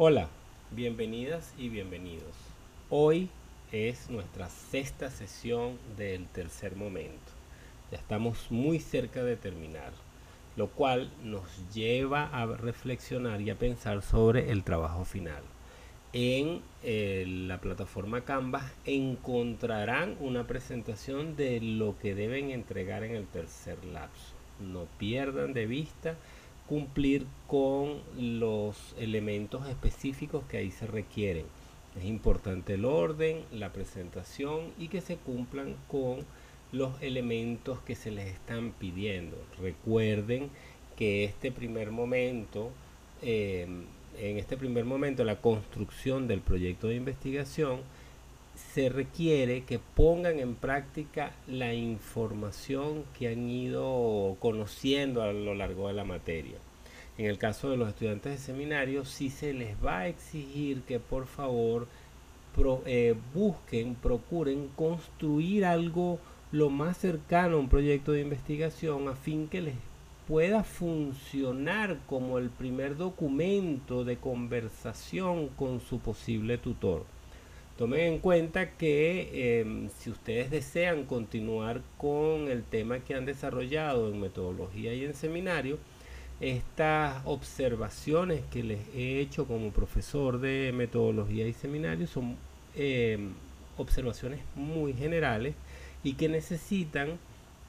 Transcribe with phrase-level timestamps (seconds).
[0.00, 0.28] Hola,
[0.70, 2.36] bienvenidas y bienvenidos.
[2.88, 3.30] Hoy
[3.72, 7.32] es nuestra sexta sesión del tercer momento.
[7.90, 9.90] Ya estamos muy cerca de terminar,
[10.54, 11.42] lo cual nos
[11.74, 15.42] lleva a reflexionar y a pensar sobre el trabajo final.
[16.12, 23.26] En eh, la plataforma Canvas encontrarán una presentación de lo que deben entregar en el
[23.26, 24.36] tercer lapso.
[24.60, 26.14] No pierdan de vista
[26.68, 31.46] cumplir con los elementos específicos que ahí se requieren.
[31.98, 36.26] Es importante el orden, la presentación y que se cumplan con
[36.70, 39.36] los elementos que se les están pidiendo.
[39.60, 40.50] Recuerden
[40.96, 42.70] que este primer momento,
[43.22, 43.84] em,
[44.18, 47.80] en este primer momento, la construcción del proyecto de investigación,
[48.74, 55.88] se requiere que pongan en práctica la información que han ido conociendo a lo largo
[55.88, 56.58] de la materia.
[57.16, 61.00] En el caso de los estudiantes de seminario, sí se les va a exigir que
[61.00, 61.88] por favor
[62.86, 66.18] eh, busquen, procuren construir algo
[66.50, 69.74] lo más cercano a un proyecto de investigación a fin que les
[70.26, 77.04] pueda funcionar como el primer documento de conversación con su posible tutor.
[77.78, 84.08] Tomen en cuenta que em, si ustedes desean continuar con el tema que han desarrollado
[84.08, 85.78] en metodología y en seminario,
[86.40, 92.36] estas observaciones que les he hecho como profesor de metodología y seminario son
[92.74, 93.34] em,
[93.76, 95.54] observaciones muy generales
[96.02, 97.16] y que necesitan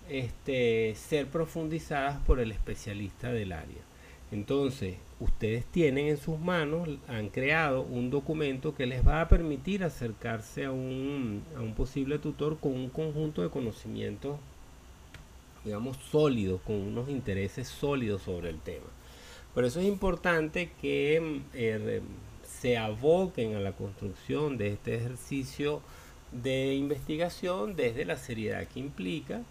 [0.10, 3.84] este, ser profundizadas por el especialista del área.
[4.32, 9.84] Entonces, ustedes tienen en sus manos, han creado un documento que les va a permitir
[9.84, 11.44] acercarse a un,
[11.76, 14.38] posible tutor con un conjunto de conocimientos,
[15.66, 18.88] digamos, sólidos, con unos intereses sólidos sobre el tema.
[19.54, 22.02] Por eso es importante que eh,
[22.48, 25.82] se aboquen a la construcción de este ejercicio
[26.32, 29.42] de investigación desde la seriedad que implica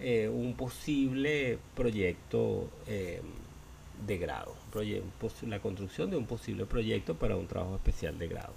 [0.00, 2.68] eh, un posible proyecto.
[2.86, 3.22] Eh,
[4.06, 4.54] de grado,
[5.46, 8.52] la construcción de un posible proyecto para un trabajo especial de grado.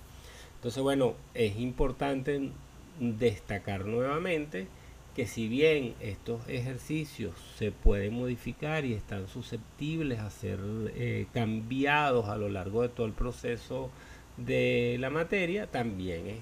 [0.56, 2.52] Entonces, bueno, es importante
[3.00, 4.68] destacar nuevamente
[5.16, 10.59] que si bien estos ejercicios se pueden modificar y están susceptibles a ser
[10.96, 13.90] eh, cambiados a lo largo de todo el proceso
[14.38, 16.40] de la materia, también es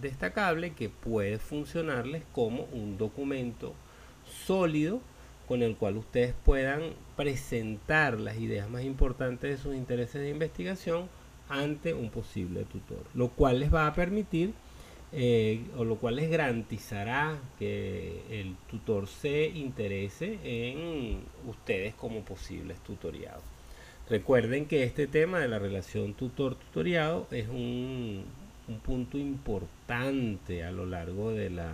[0.00, 3.74] destacable que puede funcionarles como un documento
[4.44, 5.00] sólido
[5.50, 11.08] con el cual ustedes puedan presentar las ideas más importantes de sus intereses de investigación
[11.48, 14.52] ante un posible tutor, lo cual les va a permitir
[15.10, 21.18] eh, o lo cual les garantizará que el tutor se interese en
[21.48, 23.42] ustedes como posibles tutoriados.
[24.08, 28.24] Recuerden que este tema de la relación tutor-tutoriado es un
[28.84, 31.72] punto importante a lo largo de la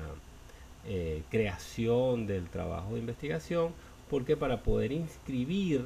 [0.88, 3.72] eh, creación del trabajo de investigación,
[4.08, 5.82] porque para poder inscribir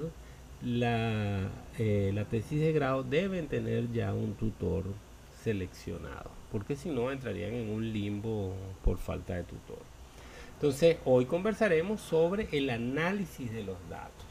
[0.62, 4.84] la, eh, la tesis de grado deben tener ya un tutor
[5.42, 8.52] seleccionado, porque si no entrarían en un limbo
[8.84, 9.78] por falta de tutor.
[10.54, 14.29] Entonces, hoy conversaremos sobre el análisis de los datos.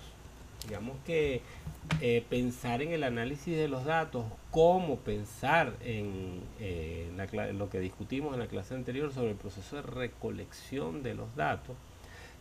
[0.67, 1.41] Digamos que
[2.01, 7.09] eh, pensar en el análisis de los datos, cómo pensar en eh,
[7.57, 11.75] lo que discutimos en la clase anterior sobre el proceso de recolección de los datos,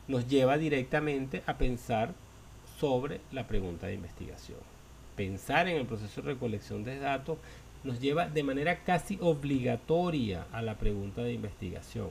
[0.06, 2.14] nos lleva directamente a pensar
[2.78, 4.58] sobre la pregunta de investigación.
[5.16, 7.38] Pensar en el proceso de recolección de datos
[7.84, 12.10] nos lleva de manera casi obligatoria a la pregunta de investigación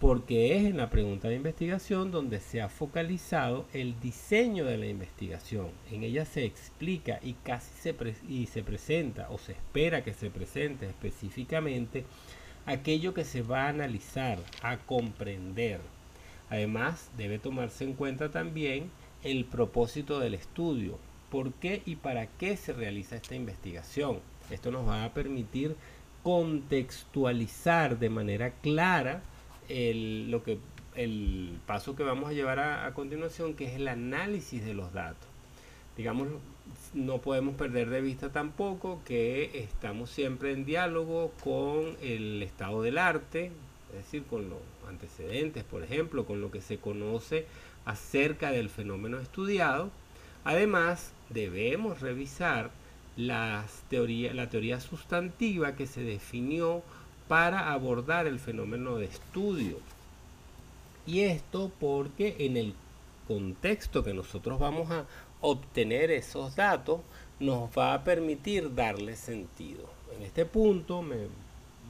[0.00, 4.86] porque es en la pregunta de investigación donde se ha focalizado el diseño de la
[4.86, 5.68] investigación.
[5.92, 7.94] En ella se explica y casi se,
[8.26, 12.06] y se presenta o se espera que se presente específicamente
[12.64, 15.82] aquello que se va a analizar, a comprender.
[16.48, 18.90] Además, debe tomarse en cuenta también
[19.22, 20.98] el propósito del estudio,
[21.30, 24.20] por qué y para qué se realiza esta investigación.
[24.48, 25.76] Esto nos va a permitir
[26.22, 29.22] contextualizar de manera clara
[29.70, 30.58] el, lo que,
[30.94, 35.28] el paso que vamos a llevar a, continuación, que es el análisis de los datos.
[35.96, 36.28] Digamos,
[36.94, 42.98] no podemos perder de vista tampoco que estamos siempre en diálogo con el estado del
[42.98, 43.52] arte,
[43.90, 47.46] es decir, con los antecedentes, por ejemplo, con lo que se conoce
[47.84, 49.90] acerca del fenómeno estudiado.
[50.44, 52.70] Además, debemos revisar
[53.16, 56.82] las la teoría sustantiva que se definió
[57.30, 59.76] para abordar el fenómeno de estudio.
[61.06, 62.74] Y esto porque en el
[63.28, 65.04] contexto que nosotros vamos a
[65.40, 67.02] obtener esos datos,
[67.38, 69.84] nos va a permitir darle sentido.
[70.16, 71.28] En este punto me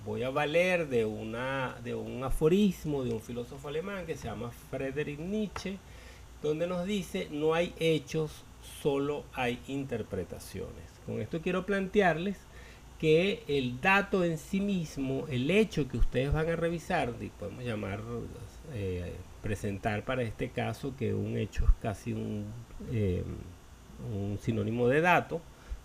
[0.05, 4.51] voy a valer de, una, de un aforismo de un filósofo alemán que se llama
[4.71, 5.79] Friedrich Nietzsche,
[6.43, 8.43] donde nos dice, no hay hechos,
[8.83, 10.85] solo hay interpretaciones.
[11.07, 12.37] Con esto quiero plantearles
[13.01, 18.01] que el dato en sí mismo, el hecho que ustedes van a revisar, podemos llamar,
[18.75, 22.45] eh, presentar para este caso que un hecho es casi un,
[22.93, 23.25] eh,
[24.13, 25.41] un sinónimo de dato,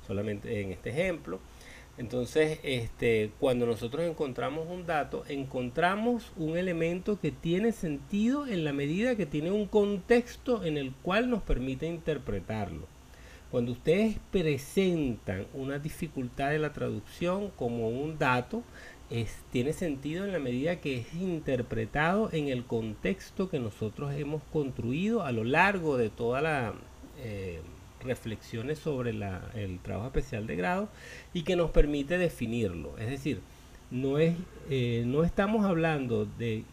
[0.06, 1.40] solamente en este ejemplo.
[1.98, 8.74] Entonces, este, cuando nosotros encontramos un dato, encontramos un elemento que tiene sentido en la
[8.74, 12.95] medida que tiene un contexto en el cual nos permite interpretarlo.
[13.56, 18.64] Cuando ustedes presentan una dificultad de la traducción como un dato,
[19.50, 25.24] tiene sentido en la medida que es interpretado en el contexto que nosotros hemos construido
[25.24, 26.74] a lo largo de toda la
[27.18, 27.62] eh,
[28.02, 30.90] reflexiones sobre el trabajo especial de grado
[31.34, 32.98] y que nos permite definirlo.
[32.98, 33.40] Es decir,
[33.90, 34.36] no, es,
[34.70, 36.66] eh, no estamos hablando de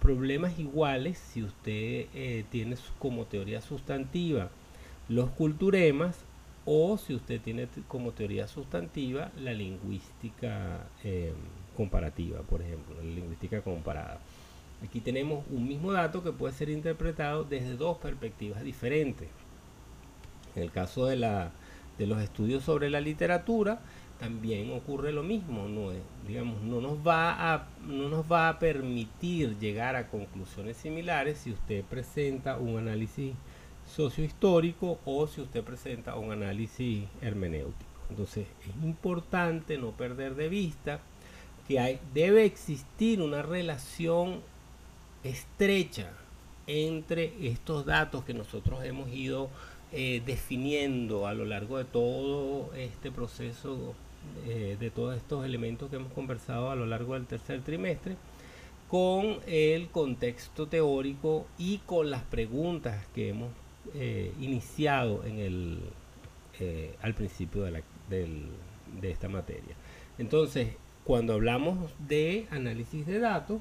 [0.00, 4.48] problemas iguales si usted eh, tiene como teoría sustantiva
[5.08, 6.24] los culturemas
[6.64, 11.32] o si usted tiene como teoría sustantiva la lingüística eh,
[11.76, 14.20] comparativa, por ejemplo, la lingüística comparada.
[14.84, 19.28] Aquí tenemos un mismo dato que puede ser interpretado desde dos perspectivas diferentes.
[20.54, 21.52] En el caso de, la,
[21.98, 23.80] de los estudios sobre la literatura,
[24.18, 25.92] también ocurre lo mismo, no,
[26.26, 31.52] digamos, no, nos va a, no nos va a permitir llegar a conclusiones similares si
[31.52, 33.34] usted presenta un análisis
[33.88, 37.88] sociohistórico o si usted presenta un análisis hermenéutico.
[38.10, 41.00] Entonces es importante no perder de vista
[41.66, 44.40] que debe existir una relación
[45.22, 46.10] estrecha
[46.66, 49.50] entre estos datos que nosotros hemos ido
[49.92, 53.94] eh, definiendo a lo largo de todo este proceso,
[54.46, 58.16] eh, de todos estos elementos que hemos conversado a lo largo del tercer trimestre,
[58.88, 63.50] con el contexto teórico y con las preguntas que hemos
[63.94, 65.80] eh, iniciado en el,
[67.02, 69.76] al principio de, de esta materia.
[70.18, 70.74] Entonces,
[71.04, 73.60] cuando hablamos de análisis de datos,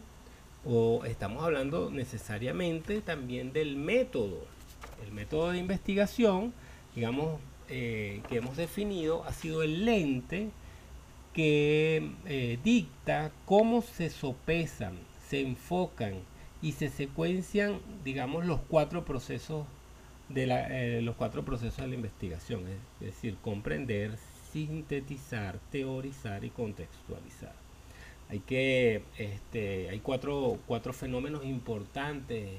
[0.65, 4.57] o estamos hablando necesariamente también del método
[5.06, 6.53] el método de investigación,
[6.95, 7.39] digamos,
[7.69, 10.50] eh, que hemos definido, ha sido el lente
[11.33, 14.97] que eh, dicta cómo se sopesan,
[15.27, 16.15] se enfocan
[16.62, 19.68] y se secuencian, digamos, los cuatro procesos
[20.29, 24.18] de la, eh, los cuatro procesos de la investigación, es decir, comprender,
[24.51, 27.53] sintetizar, teorizar y contextualizar.
[28.29, 32.50] Hay que, este, hay cuatro, cuatro fenómenos importantes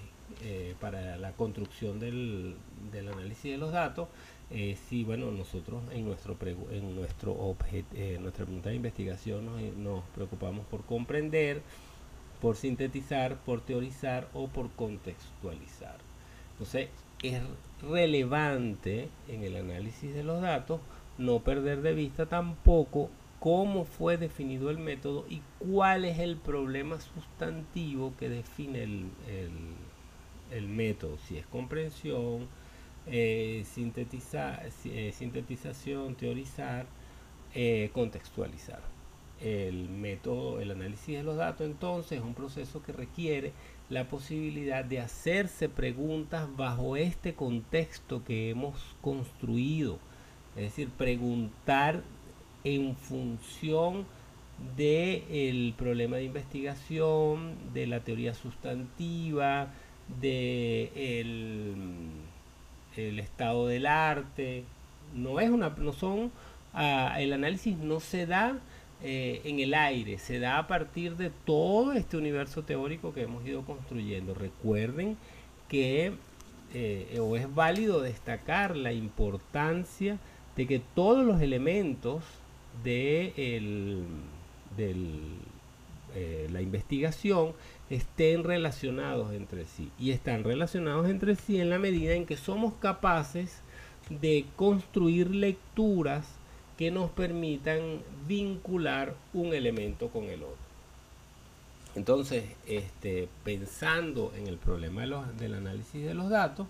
[0.43, 2.57] eh, para la construcción del,
[2.95, 4.09] análisis de los datos,
[4.51, 6.37] eh, si bueno, nosotros en nuestro
[6.71, 9.47] en nuestro eh, nuestra pregunta de investigación
[9.83, 11.63] nos, preocupamos por comprender,
[12.41, 15.97] por sintetizar, por teorizar o por contextualizar.
[16.53, 16.89] Entonces,
[17.23, 17.41] es
[17.83, 20.81] relevante en el análisis de los datos
[21.17, 23.11] no perder de vista tampoco
[23.41, 29.11] cómo fue definido el método y cuál es el problema sustantivo que define el,
[30.51, 32.49] el método, si es comprensión,
[33.07, 36.87] eh, eh, sintetización, teorizar,
[37.55, 38.83] eh, contextualizar.
[39.41, 43.53] El método, el análisis de los datos entonces es un proceso que requiere
[43.91, 49.99] la posibilidad de hacerse preguntas bajo este contexto que hemos construido.
[50.57, 52.03] Es decir, preguntar
[52.65, 54.07] en función
[54.77, 59.69] del problema de investigación, de la teoría sustantiva,
[60.21, 61.21] de
[62.97, 64.65] el, estado del arte.
[65.15, 66.33] No es una, no son,
[66.75, 68.59] ah, el análisis no se da
[69.03, 73.47] eh, en el aire, se da a partir de todo este universo teórico que hemos
[73.47, 74.35] ido construyendo.
[74.35, 75.17] Recuerden
[75.69, 76.13] que
[76.75, 80.19] eh, o es válido destacar la importancia
[80.57, 82.25] de que todos los elementos
[82.83, 84.05] de el,
[86.15, 87.53] eh, la investigación
[87.91, 89.91] estén relacionados entre sí.
[89.99, 93.63] Y están relacionados entre sí en la medida en que somos capaces
[94.11, 96.38] de construir lecturas
[96.79, 100.57] que nos permitan vincular un elemento con el otro.
[101.97, 105.05] Entonces, este, pensando en el problema
[105.39, 106.69] del análisis de los datos,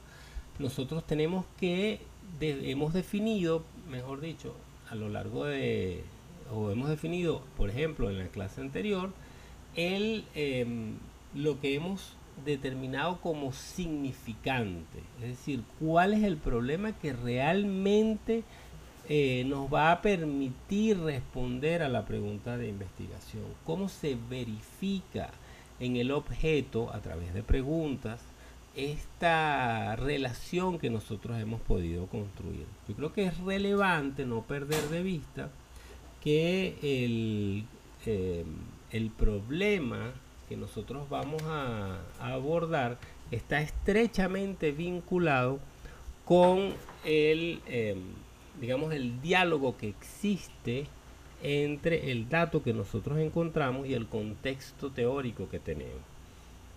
[0.59, 2.01] nosotros tenemos que,
[2.41, 4.55] hemos definido, mejor dicho,
[4.89, 6.03] a lo largo de,
[6.51, 9.13] o hemos definido, por ejemplo, en la clase anterior,
[9.77, 10.95] el, em,
[11.35, 12.15] lo que hemos
[12.47, 18.45] determinado como significante, es decir, cuál es el problema que realmente
[19.09, 23.45] eh, nos va a permitir responder a la pregunta de investigación.
[23.65, 25.31] ¿Cómo se verifica
[25.81, 28.21] en el objeto a través de preguntas
[28.77, 32.67] esta relación que nosotros hemos podido construir?
[32.87, 35.51] Yo creo que es relevante no perder de vista
[36.23, 37.65] que el,
[38.05, 38.45] eh,
[38.91, 40.13] el problema
[40.51, 42.99] que nosotros vamos a, abordar
[43.31, 45.61] está estrechamente vinculado
[46.25, 46.75] con
[47.05, 48.03] el, em,
[48.61, 50.87] digamos, el diálogo que existe
[51.43, 56.03] entre el dato que nosotros encontramos y el contexto teórico que tenemos.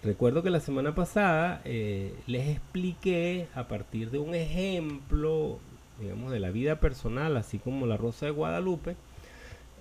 [0.04, 5.60] Recuerdo que la semana pasada eh, les expliqué a partir de un ejemplo,
[6.00, 8.96] digamos, de la vida personal, así como la Rosa de Guadalupe,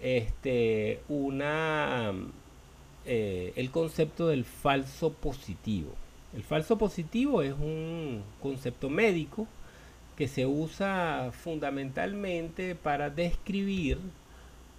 [0.02, 2.12] este, una,
[3.06, 5.94] eh, el concepto del falso positivo.
[6.34, 9.46] El falso positivo es un concepto médico
[10.20, 13.96] que se usa fundamentalmente para describir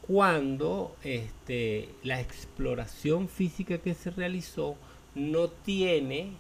[0.06, 4.76] cuando este, la exploración física que se realizó
[5.16, 6.34] no tiene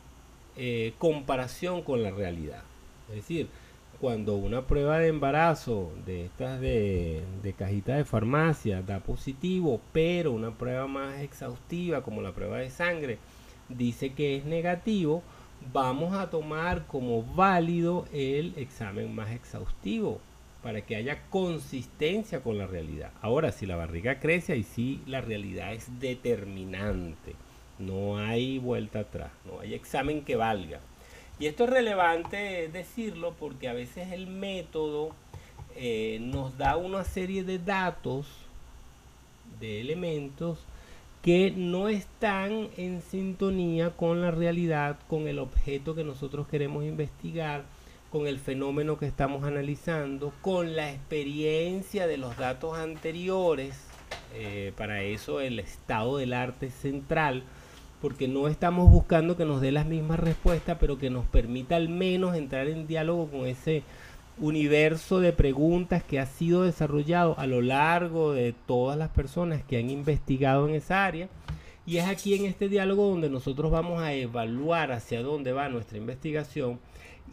[0.55, 2.62] eh, comparación con la realidad.
[3.10, 3.48] Es decir,
[4.00, 10.31] cuando una prueba de embarazo de estas de, de cajita de farmacia da positivo, pero
[10.31, 13.17] una prueba más exhaustiva como la prueba de sangre
[13.67, 15.24] dice que es negativo,
[15.74, 20.20] vamos a tomar como válido el examen más exhaustivo
[20.63, 23.12] para que haya consistencia con la realidad.
[23.22, 27.36] Ahora, si la barriga crece, ahí sí la realidad es determinante.
[27.80, 30.80] No hay vuelta atrás, no hay examen que valga.
[31.39, 35.15] Y esto es relevante decirlo porque a veces el método
[35.75, 38.27] eh, nos da una serie de datos,
[39.60, 40.60] de elementos,
[41.22, 47.63] que no están en sintonía con la realidad, con el objeto que nosotros queremos investigar,
[48.10, 53.88] con el fenómeno que estamos analizando, con la experiencia de los datos anteriores.
[54.34, 57.44] Eh, para eso el estado del arte central
[58.01, 61.88] porque no estamos buscando que nos dé las mismas respuestas, pero que nos permita al
[61.88, 63.84] menos entrar en diálogo con ese
[64.41, 69.77] universo de preguntas que ha sido desarrollado a lo largo de todas las personas que
[69.77, 71.29] han investigado en esa área.
[71.86, 75.98] Y es aquí en este diálogo donde nosotros vamos a evaluar hacia dónde va nuestra
[75.98, 76.79] investigación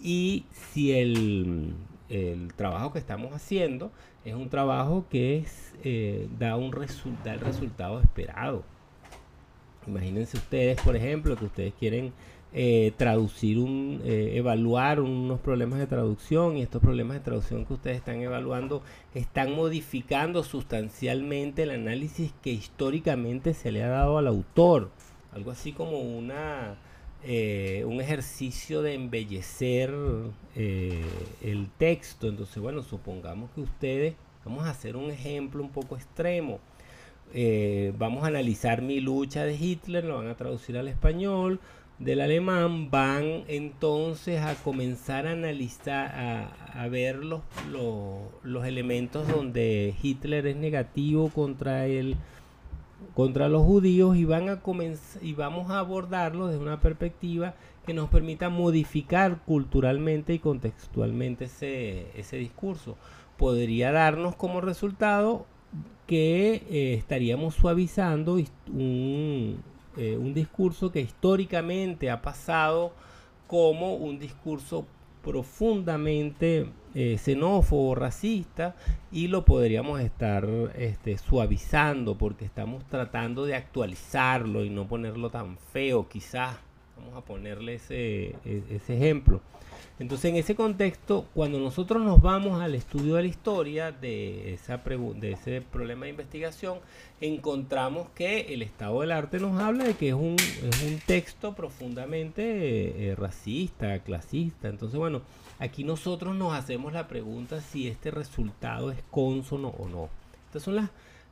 [0.01, 1.75] y si el,
[2.57, 3.91] trabajo que estamos haciendo
[4.25, 8.65] es un trabajo que es, eh, da, un da el resultado esperado.
[9.87, 12.13] Imagínense ustedes, por ejemplo, que ustedes quieren
[12.55, 17.75] eh, traducir, un, eh, evaluar unos problemas de traducción y estos problemas de traducción que
[17.75, 18.83] ustedes están evaluando
[19.15, 24.91] están modificando sustancialmente el análisis que históricamente se le ha dado al autor.
[25.33, 26.79] Algo así como una,
[27.23, 29.95] eh, un ejercicio de embellecer
[30.57, 32.29] el texto.
[32.29, 34.15] Entonces, bueno, supongamos que ustedes,
[34.47, 36.61] vamos a hacer un ejemplo un poco extremo
[37.99, 41.61] vamos a analizar mi lucha de Hitler, lo van a traducir al español,
[41.99, 47.43] del alemán, van entonces a comenzar a analizar, a, ver los,
[48.45, 52.17] los, elementos donde Hitler es negativo contra el
[53.15, 57.55] contra los judíos y van a comenzar y vamos a abordarlo desde una perspectiva
[57.87, 62.97] que nos permita modificar culturalmente y contextualmente ese, ese discurso.
[63.37, 65.47] Podría darnos como resultado
[66.07, 68.39] que eh, estaríamos suavizando
[68.73, 69.59] un,
[69.99, 72.93] eh, un, discurso que históricamente ha pasado
[73.47, 74.87] como un discurso
[75.23, 78.77] profundamente eh, xenófobo, racista,
[79.11, 85.59] y lo podríamos estar este, suavizando porque estamos tratando de actualizarlo y no ponerlo tan
[85.59, 86.57] feo, quizás.
[86.99, 89.41] Vamos a ponerle ese, e, ese ejemplo.
[89.99, 94.77] Entonces, en ese contexto, cuando nosotros nos vamos al estudio de la historia de, esa
[94.77, 96.79] de ese problema de investigación,
[97.21, 101.55] encontramos que el estado del arte nos habla de que es un, es un texto
[101.55, 104.69] profundamente eh, racista, clasista.
[104.69, 105.23] Entonces, bueno,
[105.59, 110.09] aquí nosotros nos hacemos la pregunta si este resultado es consono o no.
[110.47, 110.91] Estas son las,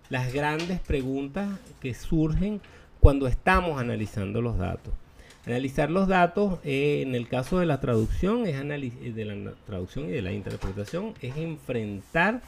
[0.09, 2.61] las grandes preguntas que surgen
[2.99, 4.93] cuando estamos analizando los datos.
[5.47, 10.07] Analizar los datos, eh, en el caso de la traducción, es eh, de la traducción
[10.07, 12.43] y de la interpretación, es enfrentar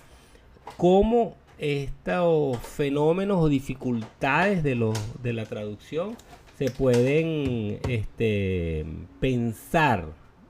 [0.76, 6.16] cómo estos fenómenos o dificultades de, los, de la traducción
[6.56, 8.84] se pueden este,
[9.20, 10.06] pensar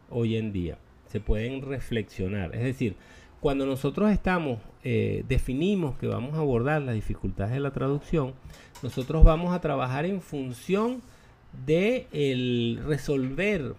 [0.08, 0.78] hoy en día,
[1.08, 2.54] se pueden reflexionar.
[2.54, 2.96] Es decir,
[3.40, 8.32] cuando nosotros estamos, eh, definimos que vamos a abordar las dificultades de la traducción,
[8.82, 11.17] nosotros vamos a trabajar en función de
[11.66, 13.74] el resolver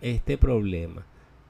[0.00, 1.06] este problema.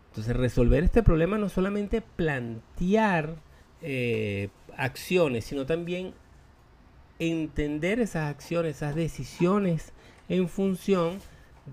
[0.08, 3.36] Entonces, resolver este problema no solamente plantear
[3.82, 6.14] eh, acciones, sino también
[7.18, 9.92] entender esas acciones, esas decisiones
[10.28, 11.18] en función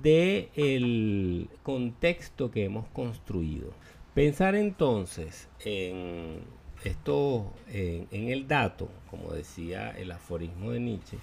[0.04, 3.72] del el contexto que hemos construido.
[4.14, 6.42] Pensar entonces en
[6.84, 11.18] esto, en el dato, como decía el aforismo de Nietzsche,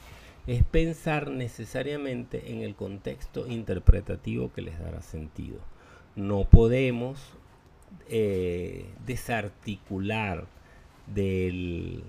[0.46, 5.58] es pensar necesariamente en el contexto interpretativo que les dará sentido.
[6.16, 7.18] No podemos
[8.08, 10.46] eh, desarticular
[11.06, 12.02] del,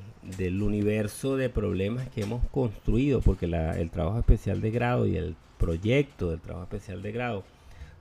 [0.61, 6.31] universo de problemas que hemos construido, porque el trabajo especial de grado y el proyecto
[6.31, 7.43] del trabajo especial de grado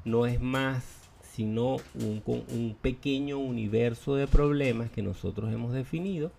[0.04, 0.84] no es más
[1.22, 6.30] sino un, un pequeño universo de problemas que nosotros hemos definido.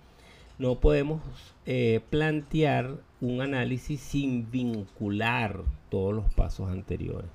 [0.57, 1.21] No podemos
[1.65, 7.29] eh, plantear un análisis sin vincular todos los pasos anteriores.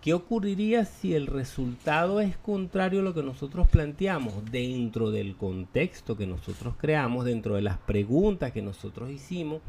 [0.00, 6.16] ¿Qué ocurriría si el resultado es contrario a lo que nosotros planteamos dentro del contexto
[6.16, 9.62] que nosotros creamos, dentro de las preguntas que nosotros hicimos?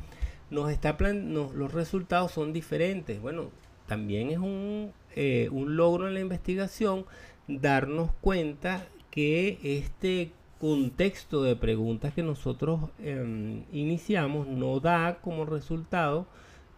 [0.50, 3.22] Nos está los resultados son diferentes.
[3.22, 3.50] Bueno,
[3.88, 7.06] también es un, eh, un logro en la investigación
[7.48, 10.32] darnos cuenta que este
[10.66, 16.26] contexto de preguntas que nosotros em, iniciamos no da como resultado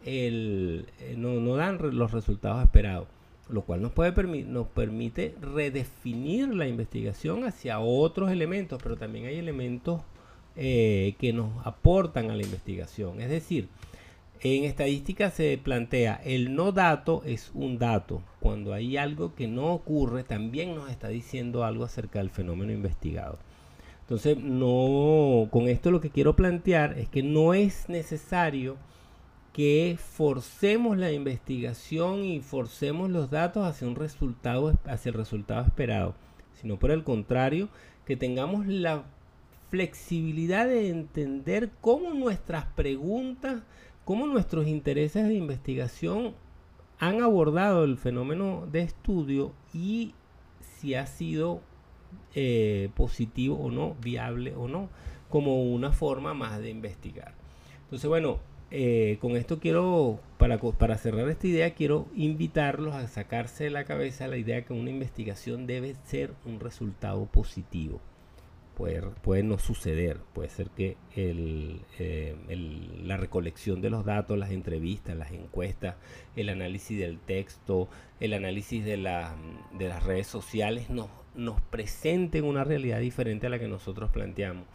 [0.03, 3.08] el, eh, no, no dan los resultados esperados
[3.50, 4.12] lo cual nos, puede
[4.44, 10.01] nos permite redefinir la investigación hacia otros elementos, pero también hay elementos
[10.58, 13.22] eh, que nos aportan a la investigación.
[13.22, 13.70] Es decir,
[14.41, 18.22] en estadística se plantea el no dato es un dato.
[18.41, 23.39] Cuando hay algo que no ocurre, también nos está diciendo algo acerca del fenómeno investigado.
[24.07, 28.77] Entonces, no, con esto lo que quiero plantear es que no es necesario
[29.51, 36.15] que forcemos la investigación y forcemos los datos hacia un resultado, hacia el resultado esperado,
[36.53, 37.67] sino por el contrario,
[38.05, 39.03] que tengamos la
[39.69, 43.61] flexibilidad de entender cómo nuestras preguntas,
[44.05, 46.33] cómo nuestros intereses de investigación
[46.98, 50.13] han abordado el fenómeno de estudio y
[50.61, 51.59] si ha sido
[52.35, 54.89] eh, positivo o no, viable o no,
[55.29, 57.33] como una forma más de investigar.
[57.85, 58.39] Entonces, bueno,
[58.70, 63.85] eh, con esto quiero, para, para cerrar esta idea, quiero invitarlos a sacarse de la
[63.85, 68.01] cabeza la idea que una investigación debe ser un resultado positivo.
[68.75, 72.35] Puede, puede no suceder, puede ser que eh,
[73.03, 75.96] la recolección de los datos, las entrevistas, las encuestas,
[76.35, 77.87] el análisis del texto,
[78.20, 83.59] el análisis de, de las redes sociales nos, nos presenten una realidad diferente a la
[83.59, 84.65] que nosotros planteamos.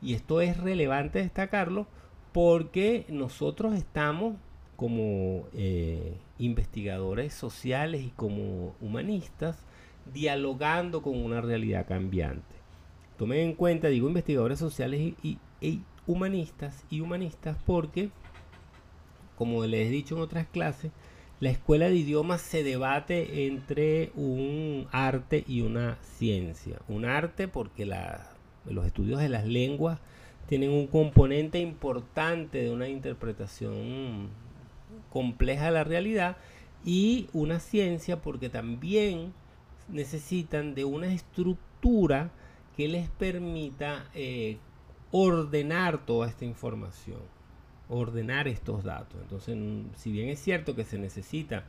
[0.00, 1.86] Y esto es relevante destacarlo
[2.32, 4.36] porque nosotros estamos
[4.76, 9.58] como eh, investigadores sociales y como humanistas
[10.12, 12.56] dialogando con una realidad cambiante.
[13.16, 15.38] Tomen en cuenta, digo investigadores sociales y,
[16.06, 18.10] humanistas y humanistas porque,
[19.36, 20.90] como les he dicho en otras clases,
[21.42, 26.78] la escuela de idiomas se debate entre un arte y una ciencia.
[26.86, 29.98] Un arte porque los estudios de las lenguas
[30.46, 34.28] tienen un componente importante de una interpretación
[35.10, 36.36] compleja de la realidad
[36.84, 39.32] y una ciencia porque también
[39.88, 42.30] necesitan de una estructura
[42.76, 44.58] que les permita eh,
[45.10, 47.18] ordenar toda esta información,
[47.88, 49.20] ordenar estos datos.
[49.22, 49.56] Entonces,
[49.96, 51.64] si bien es cierto que se necesita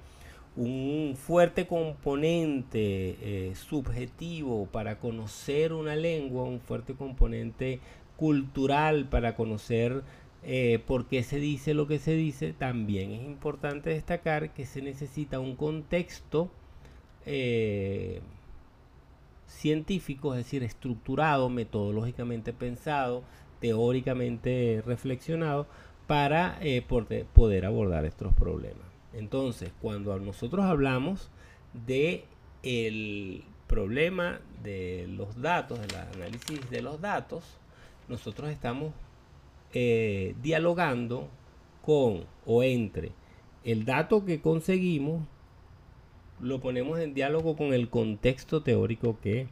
[0.56, 7.80] un fuerte componente eh, subjetivo para conocer una lengua, un fuerte componente
[8.18, 10.04] cultural para conocer
[10.44, 14.82] eh, por qué se dice lo que se dice, también es importante destacar que se
[14.82, 16.52] necesita un contexto
[17.26, 18.22] eh,
[19.48, 23.24] científico, es decir, estructurado, metodológicamente pensado,
[23.60, 25.68] teóricamente reflexionado,
[26.08, 26.82] para eh,
[27.34, 28.86] poder abordar estos problemas.
[29.14, 31.30] Entonces, cuando nosotros hablamos
[31.74, 32.26] de
[32.64, 37.44] el problema de los datos, del análisis de los datos,
[38.08, 38.94] nosotros estamos
[39.74, 41.30] eh, dialogando
[41.82, 43.12] con o entre
[43.64, 45.26] el dato que conseguimos,
[46.42, 49.48] lo ponemos en diálogo con el contexto teórico que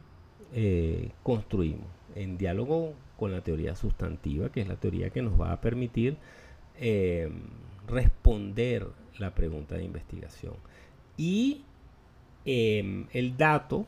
[0.52, 5.52] eh, construimos, en diálogo con la teoría sustantiva, que es la teoría que nos va
[5.52, 6.16] a permitir
[6.78, 7.30] eh,
[7.86, 8.86] responder
[9.18, 10.54] la pregunta de investigación.
[11.16, 11.62] Y
[12.44, 13.86] el dato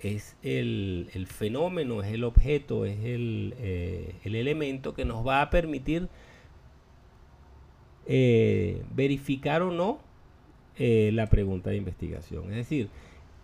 [0.00, 6.08] es el, fenómeno, es el objeto, es eh, el, elemento que nos va a permitir
[8.06, 9.98] eh, verificar o no
[10.78, 12.50] eh, la pregunta de investigación.
[12.50, 12.90] Es decir,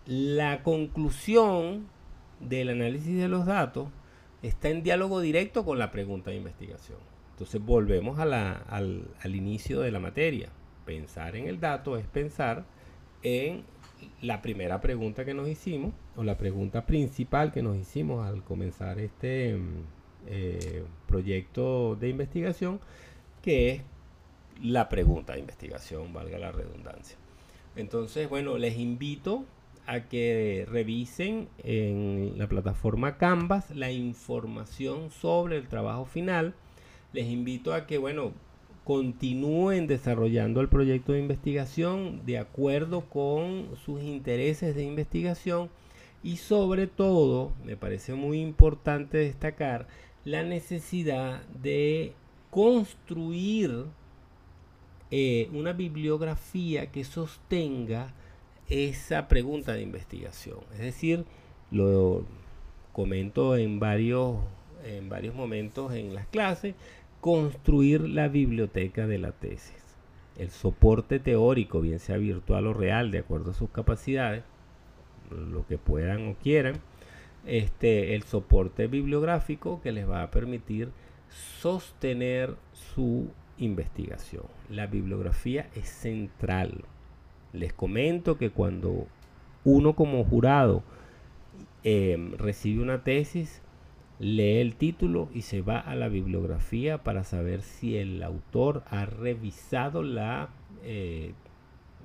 [0.05, 1.87] la conclusión
[2.39, 3.89] del análisis de los datos
[4.41, 6.99] está en diálogo directo con la pregunta de investigación.
[7.43, 10.47] Entonces volvemos al, al inicio de la materia.
[10.85, 12.63] Pensar en el dato es pensar
[13.21, 13.65] en
[14.21, 18.97] la primera pregunta que nos hicimos, o la pregunta principal que nos hicimos al comenzar
[18.99, 19.83] este mm,
[20.27, 22.79] eh, proyecto de investigación,
[23.41, 23.81] que es
[24.61, 27.17] la pregunta de investigación, valga la redundancia.
[27.75, 29.43] Entonces, bueno, les invito
[29.85, 36.53] a que revisen en la plataforma Canvas la información sobre el trabajo final.
[37.13, 38.33] Les invito a que, bueno,
[38.83, 45.69] continúen desarrollando el proyecto de investigación de acuerdo con sus intereses de investigación
[46.21, 49.87] y sobre todo, me parece muy importante destacar
[50.25, 52.13] la necesidad de
[52.49, 53.85] construir
[55.11, 58.13] eh, una bibliografía que sostenga
[58.69, 60.59] esa pregunta de investigación.
[60.73, 61.25] Es decir,
[61.71, 62.25] lo
[62.93, 64.37] comento en varios,
[64.85, 66.75] en varios momentos en las clases,
[67.23, 69.95] construir la biblioteca de la tesis.
[70.37, 74.43] El soporte teórico, bien sea virtual o real, de acuerdo a sus capacidades,
[75.31, 76.81] lo que puedan o quieran,
[77.45, 80.89] este, el soporte bibliográfico que les va a permitir
[81.29, 84.43] sostener su investigación.
[84.69, 86.83] La bibliografía es central.
[87.53, 89.07] Les comento que cuando
[89.63, 90.83] uno como jurado
[91.85, 93.61] eh, recibe una tesis,
[94.19, 99.05] lee el título y se va a la bibliografía para saber si el autor ha
[99.05, 100.49] revisado la
[100.83, 101.33] eh,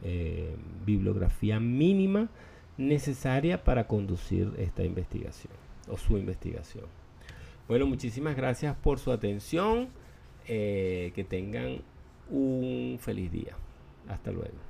[0.03, 2.29] eh, bibliografía mínima
[2.77, 5.53] necesaria para conducir esta investigación
[5.89, 6.85] o su investigación.
[7.67, 9.89] Bueno, muchísimas gracias por su atención.
[10.51, 11.83] Eh, que tengan
[12.31, 13.55] un feliz día.
[14.09, 14.68] Hasta luego.